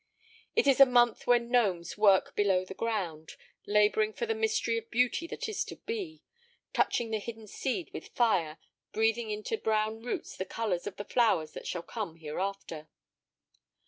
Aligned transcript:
It 0.55 0.65
is 0.65 0.79
a 0.79 0.87
month 0.87 1.27
when 1.27 1.51
gnomes 1.51 1.95
work 1.95 2.35
below 2.35 2.65
the 2.65 2.73
ground, 2.73 3.35
laboring 3.67 4.13
for 4.13 4.25
the 4.25 4.33
mystery 4.33 4.75
of 4.79 4.89
beauty 4.89 5.27
that 5.27 5.47
is 5.47 5.63
to 5.65 5.75
be, 5.75 6.23
touching 6.73 7.11
the 7.11 7.19
hidden 7.19 7.45
seed 7.45 7.91
with 7.93 8.07
fire, 8.07 8.57
breathing 8.93 9.29
into 9.29 9.59
brown 9.59 10.01
roots 10.01 10.35
the 10.35 10.43
colors 10.43 10.87
of 10.87 10.95
the 10.97 11.05
flowers 11.05 11.51
that 11.51 11.67
shall 11.67 11.83
come 11.83 12.15
hereafter. 12.15 12.87